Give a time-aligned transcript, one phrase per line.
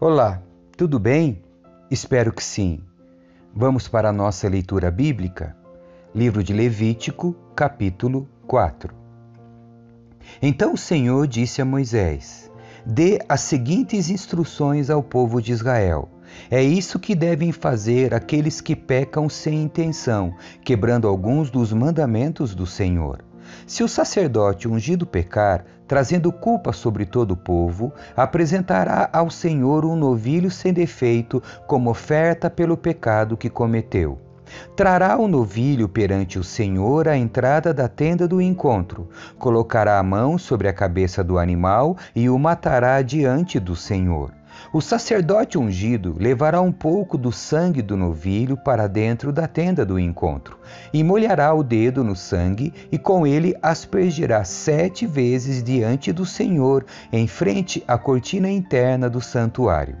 [0.00, 0.40] Olá,
[0.76, 1.42] tudo bem?
[1.90, 2.78] Espero que sim.
[3.52, 5.56] Vamos para a nossa leitura bíblica?
[6.14, 8.94] Livro de Levítico, capítulo 4.
[10.40, 12.48] Então o Senhor disse a Moisés:
[12.86, 16.08] Dê as seguintes instruções ao povo de Israel.
[16.48, 20.32] É isso que devem fazer aqueles que pecam sem intenção,
[20.64, 23.24] quebrando alguns dos mandamentos do Senhor.
[23.66, 29.96] Se o sacerdote ungido pecar, trazendo culpa sobre todo o povo, apresentará ao Senhor um
[29.96, 34.18] novilho sem defeito como oferta pelo pecado que cometeu.
[34.74, 40.38] Trará o novilho perante o Senhor à entrada da tenda do encontro, colocará a mão
[40.38, 44.37] sobre a cabeça do animal e o matará diante do Senhor.
[44.72, 49.98] O sacerdote ungido levará um pouco do sangue do novilho para dentro da tenda do
[49.98, 50.58] encontro,
[50.92, 56.84] e molhará o dedo no sangue, e com ele aspergirá sete vezes diante do Senhor,
[57.12, 59.96] em frente à cortina interna do santuário.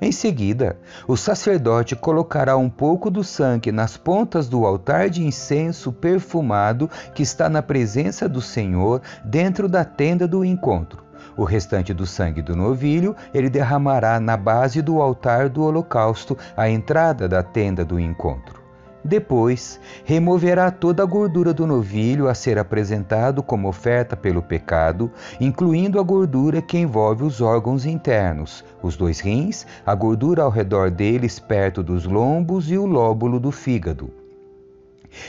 [0.00, 0.78] Em seguida,
[1.08, 7.22] o sacerdote colocará um pouco do sangue nas pontas do altar de incenso perfumado que
[7.22, 11.05] está na presença do Senhor dentro da tenda do encontro.
[11.36, 16.68] O restante do sangue do novilho ele derramará na base do altar do holocausto, à
[16.68, 18.66] entrada da tenda do encontro.
[19.06, 26.00] Depois, removerá toda a gordura do novilho a ser apresentado como oferta pelo pecado, incluindo
[26.00, 31.38] a gordura que envolve os órgãos internos, os dois rins, a gordura ao redor deles
[31.38, 34.25] perto dos lombos e o lóbulo do fígado.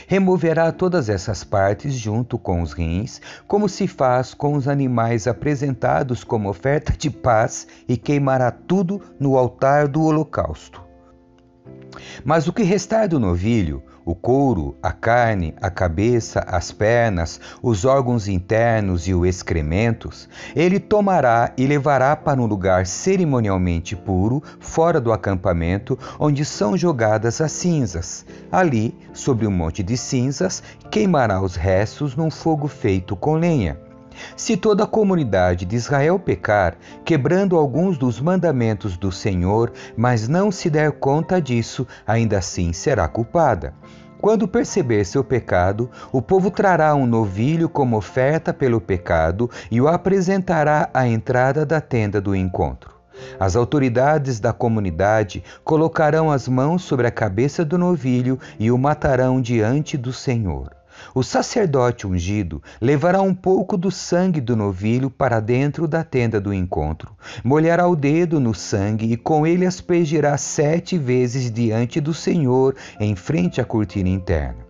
[0.06, 6.24] Removerá todas essas partes junto com os rins, como se faz com os animais apresentados
[6.24, 10.82] como oferta de paz, e queimará tudo no altar do holocausto.
[12.24, 17.84] Mas o que restar do novilho, o couro, a carne, a cabeça, as pernas, os
[17.84, 24.98] órgãos internos e os excrementos, ele tomará e levará para um lugar cerimonialmente puro, fora
[24.98, 28.24] do acampamento, onde são jogadas as cinzas.
[28.50, 33.87] Ali, sobre um monte de cinzas, queimará os restos num fogo feito com lenha.
[34.36, 40.50] Se toda a comunidade de Israel pecar, quebrando alguns dos mandamentos do Senhor, mas não
[40.50, 43.74] se der conta disso, ainda assim será culpada.
[44.20, 49.86] Quando perceber seu pecado, o povo trará um novilho como oferta pelo pecado e o
[49.86, 52.97] apresentará à entrada da tenda do encontro.
[53.38, 59.40] As autoridades da comunidade colocarão as mãos sobre a cabeça do novilho e o matarão
[59.40, 60.78] diante do Senhor.
[61.14, 66.52] O sacerdote ungido levará um pouco do sangue do novilho para dentro da tenda do
[66.52, 67.12] encontro,
[67.44, 73.14] molhará o dedo no sangue e com ele aspergirá sete vezes diante do Senhor, em
[73.14, 74.67] frente à cortina interna.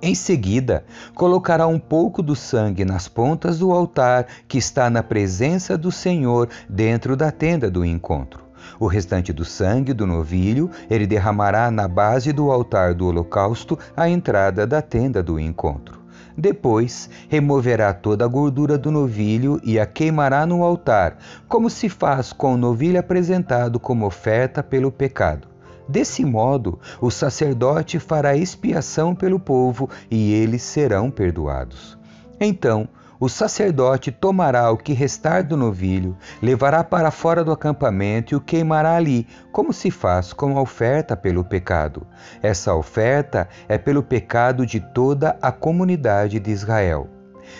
[0.00, 5.76] Em seguida, colocará um pouco do sangue nas pontas do altar que está na presença
[5.76, 8.44] do Senhor dentro da tenda do encontro.
[8.78, 14.08] O restante do sangue do novilho ele derramará na base do altar do holocausto à
[14.08, 15.98] entrada da tenda do encontro.
[16.36, 22.32] Depois, removerá toda a gordura do novilho e a queimará no altar, como se faz
[22.32, 25.48] com o novilho apresentado como oferta pelo pecado.
[25.88, 31.98] Desse modo, o sacerdote fará expiação pelo povo e eles serão perdoados.
[32.38, 32.88] Então,
[33.20, 38.40] o sacerdote tomará o que restar do novilho, levará para fora do acampamento e o
[38.40, 42.06] queimará ali, como se faz com a oferta pelo pecado.
[42.40, 47.17] Essa oferta é pelo pecado de toda a comunidade de Israel.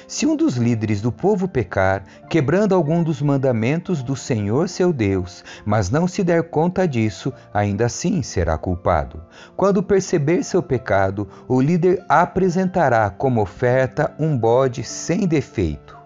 [0.09, 5.45] Se um dos líderes do povo pecar, quebrando algum dos mandamentos do Senhor seu Deus,
[5.67, 9.23] mas não se der conta disso, ainda assim será culpado.
[9.55, 15.97] Quando perceber seu pecado, o líder apresentará como oferta um bode sem defeito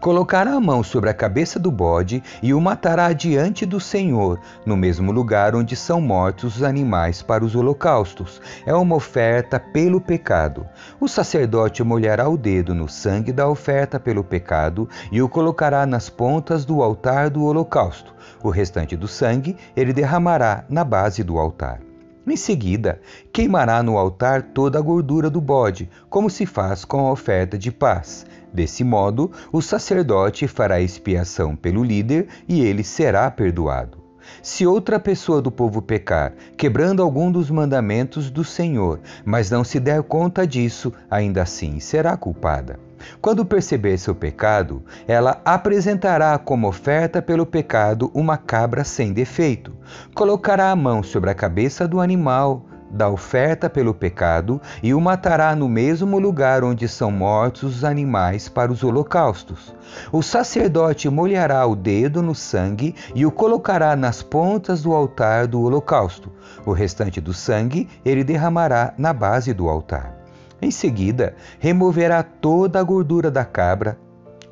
[0.00, 4.76] colocará a mão sobre a cabeça do bode e o matará diante do Senhor, no
[4.76, 8.40] mesmo lugar onde são mortos os animais para os holocaustos.
[8.64, 10.66] É uma oferta pelo pecado.
[11.00, 16.08] O sacerdote molhará o dedo no sangue da oferta pelo pecado e o colocará nas
[16.08, 18.14] pontas do altar do holocausto.
[18.42, 21.85] O restante do sangue ele derramará na base do altar.
[22.26, 23.00] Em seguida,
[23.32, 27.70] queimará no altar toda a gordura do bode, como se faz com a oferta de
[27.70, 28.26] paz.
[28.52, 33.98] Desse modo, o sacerdote fará expiação pelo líder e ele será perdoado.
[34.42, 39.78] Se outra pessoa do povo pecar, quebrando algum dos mandamentos do Senhor, mas não se
[39.78, 42.85] der conta disso, ainda assim será culpada.
[43.20, 49.72] Quando perceber seu pecado, ela apresentará como oferta pelo pecado uma cabra sem defeito.
[50.14, 55.54] Colocará a mão sobre a cabeça do animal, da oferta pelo pecado e o matará
[55.54, 59.74] no mesmo lugar onde são mortos os animais para os holocaustos.
[60.12, 65.60] O sacerdote molhará o dedo no sangue e o colocará nas pontas do altar do
[65.60, 66.32] holocausto.
[66.64, 70.15] O restante do sangue ele derramará na base do altar.
[70.60, 73.98] Em seguida, removerá toda a gordura da cabra,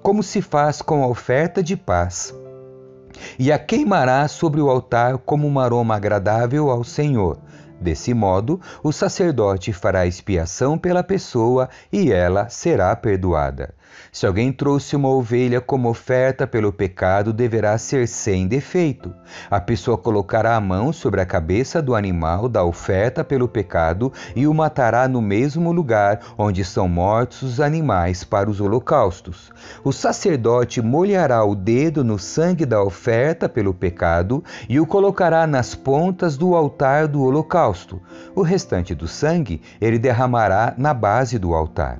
[0.02, 2.34] como se faz com a oferta de paz,
[3.38, 7.38] e a queimará sobre o altar como um aroma agradável ao Senhor.
[7.84, 13.74] Desse modo, o sacerdote fará expiação pela pessoa e ela será perdoada.
[14.10, 19.14] Se alguém trouxe uma ovelha como oferta pelo pecado, deverá ser sem defeito.
[19.50, 24.46] A pessoa colocará a mão sobre a cabeça do animal da oferta pelo pecado e
[24.46, 29.52] o matará no mesmo lugar onde são mortos os animais para os holocaustos.
[29.84, 35.74] O sacerdote molhará o dedo no sangue da oferta pelo pecado e o colocará nas
[35.74, 37.73] pontas do altar do holocausto.
[38.34, 41.98] O restante do sangue ele derramará na base do altar.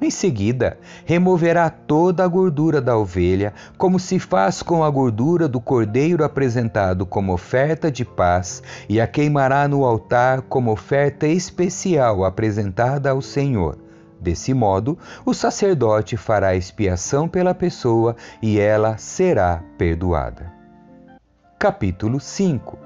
[0.00, 0.76] Em seguida,
[1.06, 7.06] removerá toda a gordura da ovelha, como se faz com a gordura do cordeiro apresentado
[7.06, 13.78] como oferta de paz, e a queimará no altar como oferta especial apresentada ao Senhor.
[14.20, 20.52] Desse modo, o sacerdote fará expiação pela pessoa e ela será perdoada.
[21.58, 22.83] Capítulo 5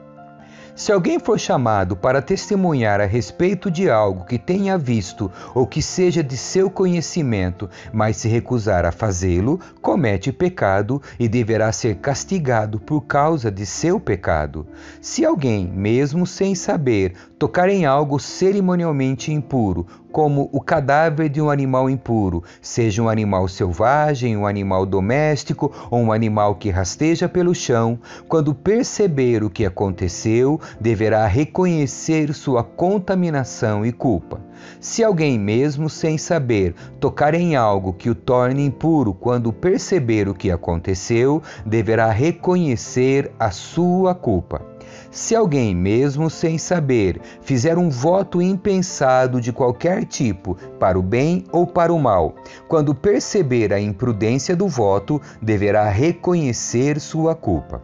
[0.78, 5.82] se alguém for chamado para testemunhar a respeito de algo que tenha visto ou que
[5.82, 12.78] seja de seu conhecimento, mas se recusar a fazê-lo, comete pecado e deverá ser castigado
[12.78, 14.68] por causa de seu pecado.
[15.00, 21.50] Se alguém, mesmo sem saber, tocar em algo cerimonialmente impuro, como o cadáver de um
[21.50, 27.54] animal impuro, seja um animal selvagem, um animal doméstico ou um animal que rasteja pelo
[27.54, 34.40] chão, quando perceber o que aconteceu, deverá reconhecer sua contaminação e culpa.
[34.80, 40.34] Se alguém, mesmo sem saber, tocar em algo que o torne impuro, quando perceber o
[40.34, 44.77] que aconteceu, deverá reconhecer a sua culpa.
[45.10, 51.44] Se alguém, mesmo sem saber, fizer um voto impensado de qualquer tipo, para o bem
[51.50, 52.34] ou para o mal,
[52.68, 57.82] quando perceber a imprudência do voto, deverá reconhecer sua culpa.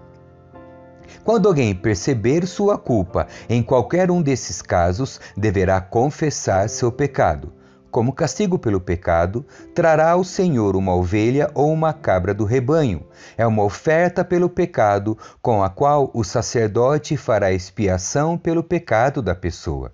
[1.24, 7.50] Quando alguém perceber sua culpa em qualquer um desses casos, deverá confessar seu pecado.
[7.94, 13.06] Como castigo pelo pecado, trará ao Senhor uma ovelha ou uma cabra do rebanho.
[13.38, 19.32] É uma oferta pelo pecado, com a qual o sacerdote fará expiação pelo pecado da
[19.32, 19.92] pessoa.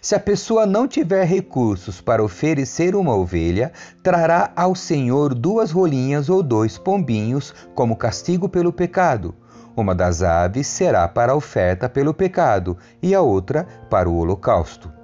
[0.00, 6.28] Se a pessoa não tiver recursos para oferecer uma ovelha, trará ao Senhor duas rolinhas
[6.28, 9.34] ou dois pombinhos como castigo pelo pecado.
[9.76, 14.99] Uma das aves será para a oferta pelo pecado e a outra para o holocausto.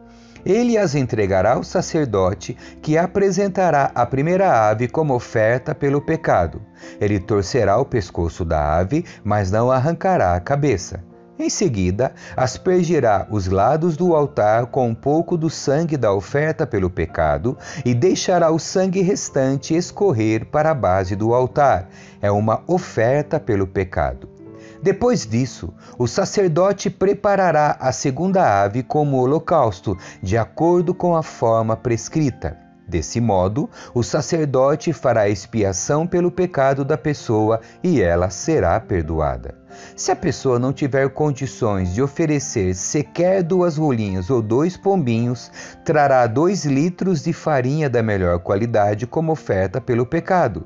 [0.47, 6.63] Ele as entregará ao sacerdote, que apresentará a primeira ave como oferta pelo pecado.
[7.01, 11.03] Ele torcerá o pescoço da ave, mas não arrancará a cabeça.
[11.37, 16.89] Em seguida, aspergirá os lados do altar com um pouco do sangue da oferta pelo
[16.89, 21.89] pecado e deixará o sangue restante escorrer para a base do altar.
[22.23, 24.36] É uma oferta pelo pecado.
[24.83, 31.77] Depois disso, o sacerdote preparará a segunda ave como holocausto, de acordo com a forma
[31.77, 32.67] prescrita.
[32.89, 39.57] Desse modo, o sacerdote fará expiação pelo pecado da pessoa e ela será perdoada.
[39.97, 45.51] Se a pessoa não tiver condições de oferecer sequer duas rolinhas ou dois pombinhos,
[45.85, 50.65] trará dois litros de farinha da melhor qualidade como oferta pelo pecado.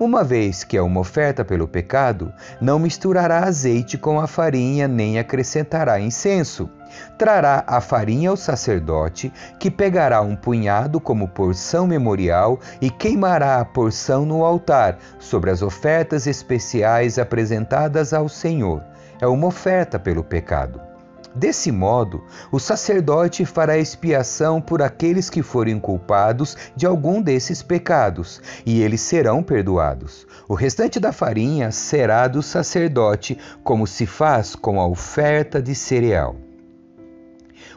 [0.00, 5.18] Uma vez que é uma oferta pelo pecado, não misturará azeite com a farinha nem
[5.18, 6.70] acrescentará incenso.
[7.18, 13.64] Trará a farinha ao sacerdote, que pegará um punhado como porção memorial e queimará a
[13.66, 18.82] porção no altar, sobre as ofertas especiais apresentadas ao Senhor.
[19.20, 20.89] É uma oferta pelo pecado.
[21.34, 28.42] Desse modo, o sacerdote fará expiação por aqueles que forem culpados de algum desses pecados,
[28.66, 30.26] e eles serão perdoados.
[30.48, 36.34] O restante da farinha será do sacerdote, como se faz com a oferta de cereal.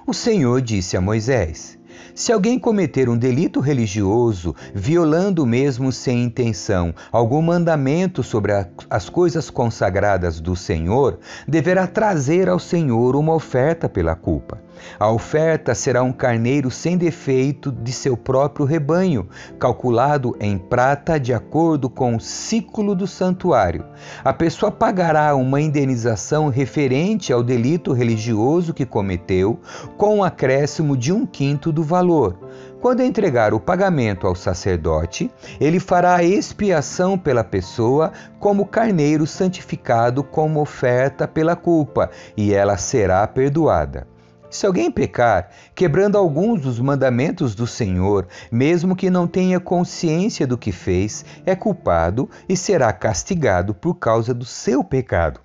[0.06, 1.78] O Senhor disse a Moisés:
[2.16, 9.10] se alguém cometer um delito religioso, violando mesmo sem intenção algum mandamento sobre a, as
[9.10, 14.62] coisas consagradas do Senhor, deverá trazer ao Senhor uma oferta pela culpa.
[15.00, 19.28] A oferta será um carneiro sem defeito de seu próprio rebanho,
[19.60, 23.86] calculado em prata de acordo com o ciclo do santuário.
[24.24, 29.60] A pessoa pagará uma indenização referente ao delito religioso que cometeu,
[29.98, 32.38] com um acréscimo de um quinto do valor.
[32.82, 40.60] Quando entregar o pagamento ao sacerdote, ele fará expiação pela pessoa como carneiro santificado como
[40.60, 44.13] oferta pela culpa, e ela será perdoada.
[44.54, 50.60] Se alguém pecar, quebrando alguns dos mandamentos do Senhor, mesmo que não tenha consciência do
[50.60, 55.40] que fez, é culpado e será castigado por causa do seu pecado.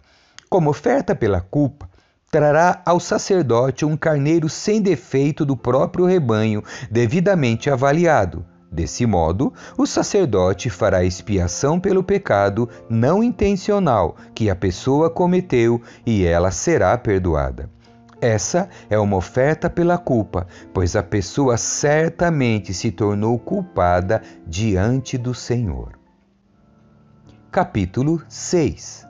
[0.50, 1.88] Como oferta pela culpa,
[2.30, 8.44] trará ao sacerdote um carneiro sem defeito do próprio rebanho, devidamente avaliado.
[8.70, 16.26] Desse modo, o sacerdote fará expiação pelo pecado não intencional que a pessoa cometeu e
[16.26, 17.70] ela será perdoada.
[18.20, 25.32] Essa é uma oferta pela culpa, pois a pessoa certamente se tornou culpada diante do
[25.32, 25.92] Senhor.
[27.50, 29.06] Capítulo 6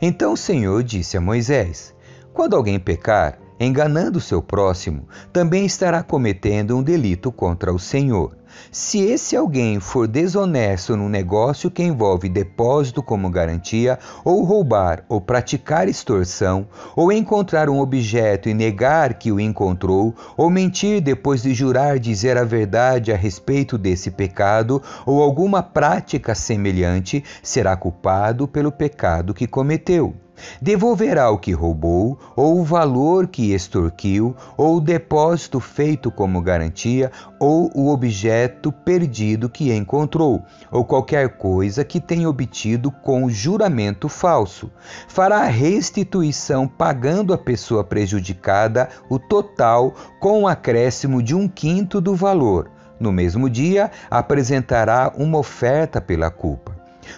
[0.00, 1.94] Então o Senhor disse a Moisés:
[2.34, 8.36] Quando alguém pecar, enganando seu próximo, também estará cometendo um delito contra o Senhor.
[8.72, 15.20] Se esse alguém for desonesto no negócio que envolve depósito como garantia, ou roubar, ou
[15.20, 21.52] praticar extorsão, ou encontrar um objeto e negar que o encontrou, ou mentir depois de
[21.54, 28.72] jurar dizer a verdade a respeito desse pecado, ou alguma prática semelhante, será culpado pelo
[28.72, 30.14] pecado que cometeu.
[30.60, 37.10] Devolverá o que roubou, ou o valor que extorquiu, ou o depósito feito como garantia,
[37.38, 44.70] ou o objeto perdido que encontrou, ou qualquer coisa que tenha obtido com juramento falso.
[45.08, 52.14] Fará restituição pagando à pessoa prejudicada o total com um acréscimo de um quinto do
[52.14, 52.70] valor.
[52.98, 56.69] No mesmo dia, apresentará uma oferta pela culpa.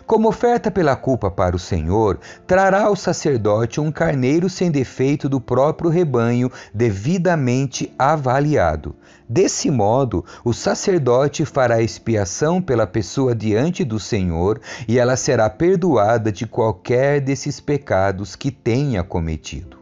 [0.07, 5.41] Como oferta pela culpa para o Senhor, trará ao sacerdote um carneiro sem defeito do
[5.41, 8.95] próprio rebanho, devidamente avaliado.
[9.29, 16.31] Desse modo, o sacerdote fará expiação pela pessoa diante do Senhor e ela será perdoada
[16.31, 19.79] de qualquer desses pecados que tenha cometido.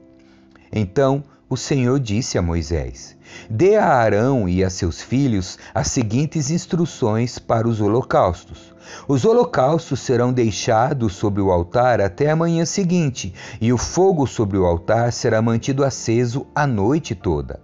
[0.73, 3.17] Então, o Senhor disse a Moisés:
[3.51, 8.73] Dê a Arão e a seus filhos as seguintes instruções para os holocaustos.
[9.09, 14.59] Os holocaustos serão deixados sobre o altar até a manhã seguinte, e o fogo sobre
[14.59, 17.61] o altar será mantido aceso a noite toda.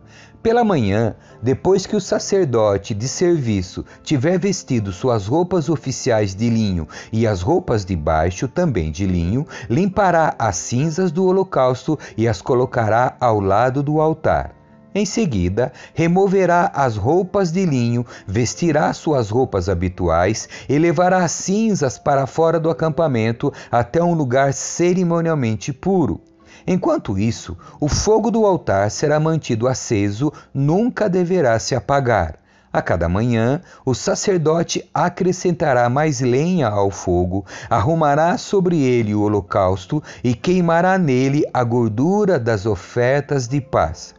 [0.47, 6.87] Pela manhã, depois que o sacerdote de serviço tiver vestido suas roupas oficiais de linho
[7.13, 12.41] e as roupas de baixo também de linho, limpará as cinzas do holocausto e as
[12.41, 14.55] colocará ao lado do altar.
[14.95, 21.99] Em seguida, removerá as roupas de linho, vestirá suas roupas habituais e levará as cinzas
[21.99, 26.21] para fora do acampamento até um lugar cerimonialmente puro.
[26.67, 32.37] Enquanto isso, o fogo do altar será mantido aceso, nunca deverá se apagar.
[32.73, 40.03] A cada manhã, o sacerdote acrescentará mais lenha ao fogo, arrumará sobre ele o holocausto
[40.23, 44.15] e queimará nele a gordura das ofertas de paz.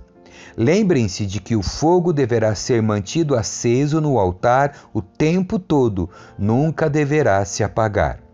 [0.57, 6.89] Lembrem-se de que o fogo deverá ser mantido aceso no altar o tempo todo, nunca
[6.89, 8.26] deverá se apagar.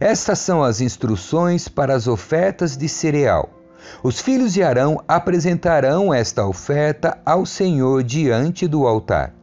[0.00, 3.50] Estas são as instruções para as ofertas de cereal.
[4.02, 9.34] Os filhos de Arão apresentarão esta oferta ao Senhor diante do altar.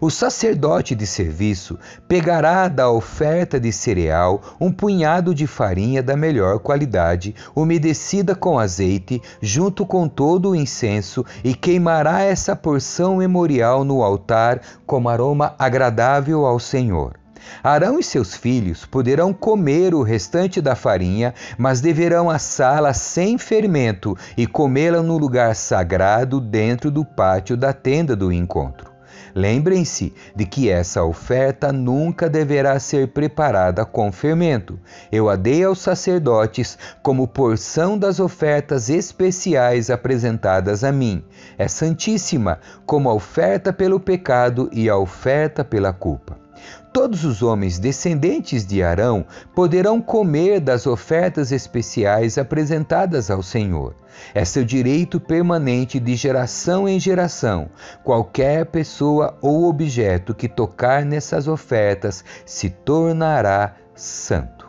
[0.00, 6.58] O sacerdote de serviço pegará da oferta de cereal um punhado de farinha da melhor
[6.58, 14.02] qualidade, umedecida com azeite, junto com todo o incenso, e queimará essa porção memorial no
[14.02, 17.25] altar como aroma agradável ao Senhor.
[17.62, 24.16] Arão e seus filhos poderão comer o restante da farinha, mas deverão assá-la sem fermento
[24.36, 28.96] e comê-la no lugar sagrado dentro do pátio da tenda do encontro.
[29.36, 34.80] Lembrem-se de que essa oferta nunca deverá ser preparada com fermento.
[35.12, 41.22] Eu a dei aos sacerdotes como porção das ofertas especiais apresentadas a mim.
[41.58, 46.45] É santíssima, como a oferta pelo pecado e a oferta pela culpa.
[46.96, 53.94] Todos os homens descendentes de Arão poderão comer das ofertas especiais apresentadas ao Senhor.
[54.34, 57.68] É seu direito permanente de geração em geração.
[58.02, 64.66] Qualquer pessoa ou objeto que tocar nessas ofertas se tornará santo.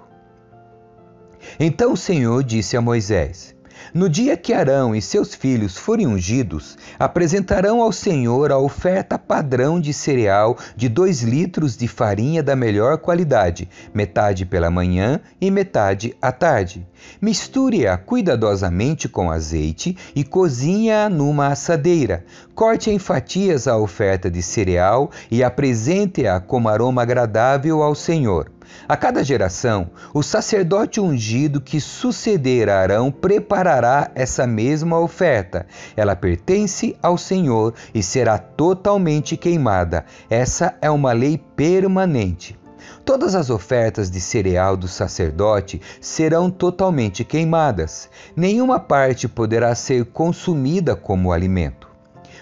[1.57, 3.55] Então o Senhor disse a Moisés:
[3.97, 9.81] No dia que Arão e seus filhos forem ungidos, apresentarão ao Senhor a oferta padrão
[9.81, 16.15] de cereal de dois litros de farinha da melhor qualidade, metade pela manhã e metade
[16.21, 16.85] à tarde.
[17.19, 22.23] Misture-a cuidadosamente com azeite e cozinhe-a numa assadeira.
[22.53, 28.51] Corte em fatias a oferta de cereal e apresente-a como aroma agradável ao Senhor.
[28.87, 35.65] A cada geração, o sacerdote ungido que suceder a Arão preparará essa mesma oferta.
[35.95, 40.05] Ela pertence ao Senhor e será totalmente queimada.
[40.29, 42.57] Essa é uma lei permanente.
[43.03, 48.09] Todas as ofertas de cereal do sacerdote serão totalmente queimadas.
[48.35, 51.87] Nenhuma parte poderá ser consumida como alimento.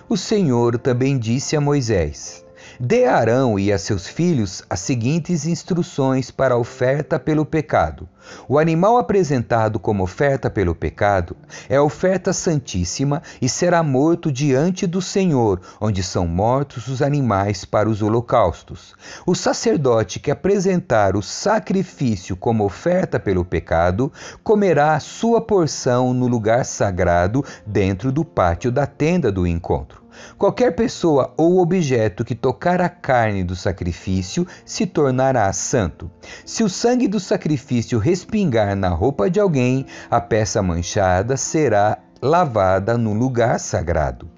[0.07, 2.44] O Senhor também disse a Moisés:
[2.79, 8.09] Dê a Arão e a seus filhos as seguintes instruções para a oferta pelo pecado.
[8.47, 11.35] O animal apresentado como oferta pelo pecado
[11.69, 17.89] é oferta santíssima e será morto diante do Senhor, onde são mortos os animais para
[17.89, 18.95] os holocaustos.
[19.25, 24.11] O sacerdote que apresentar o sacrifício como oferta pelo pecado
[24.43, 30.05] comerá sua porção no lugar sagrado dentro do pátio da tenda do encontro.
[30.37, 36.09] Qualquer pessoa ou objeto que tocar a carne do sacrifício se tornará santo.
[36.45, 42.97] Se o sangue do sacrifício respingar na roupa de alguém, a peça manchada será lavada
[42.97, 44.29] no lugar sagrado.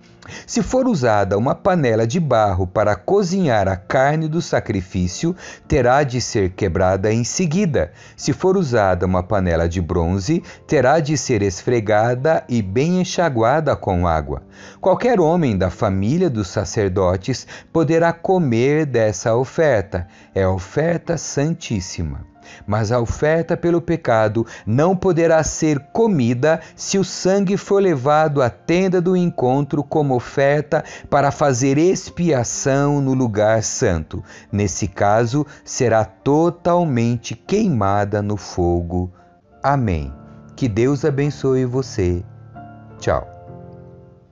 [0.48, 5.36] Se for usada uma panela de barro para cozinhar a carne do sacrifício,
[5.67, 7.91] terá de ser quebrada em seguida.
[8.15, 14.07] Se for usada uma panela de bronze, terá de ser esfregada e bem enxaguada com
[14.07, 14.41] água.
[14.81, 20.07] Qualquer homem da família dos sacerdotes poderá comer dessa oferta.
[20.34, 22.25] É oferta santíssima.
[22.66, 28.50] Mas a oferta pelo pecado não poderá ser comida se o sangue for levado à
[28.50, 34.24] tenda do encontro como oferta para fazer expiação no lugar santo.
[34.51, 39.12] Nesse caso, será totalmente queimada no fogo.
[39.62, 40.13] Amém.
[40.56, 42.24] Que Deus abençoe você.
[43.00, 43.37] Tchau.